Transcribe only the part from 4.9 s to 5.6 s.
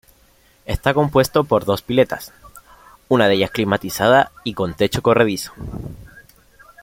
corredizo.